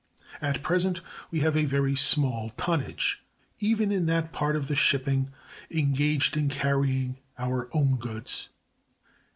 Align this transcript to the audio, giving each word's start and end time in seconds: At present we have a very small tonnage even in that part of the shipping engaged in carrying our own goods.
At 0.41 0.63
present 0.63 0.99
we 1.29 1.41
have 1.41 1.55
a 1.55 1.65
very 1.65 1.95
small 1.95 2.49
tonnage 2.57 3.23
even 3.59 3.91
in 3.91 4.07
that 4.07 4.31
part 4.33 4.55
of 4.55 4.67
the 4.67 4.73
shipping 4.75 5.29
engaged 5.69 6.35
in 6.35 6.49
carrying 6.49 7.19
our 7.37 7.69
own 7.71 7.97
goods. 7.97 8.49